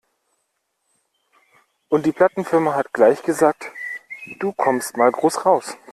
[1.89, 3.71] Und die Plattenfirma hat gleich gesagt,
[4.39, 5.77] du kommst mal groß raus.